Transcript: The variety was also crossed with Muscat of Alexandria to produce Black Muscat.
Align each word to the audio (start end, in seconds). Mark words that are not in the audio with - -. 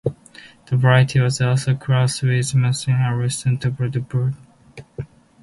The 0.65 0.77
variety 0.77 1.19
was 1.19 1.39
also 1.41 1.75
crossed 1.75 2.23
with 2.23 2.55
Muscat 2.55 2.95
of 2.95 3.01
Alexandria 3.19 3.59
to 3.59 3.71
produce 3.77 4.03
Black 4.05 4.85
Muscat. 4.97 5.05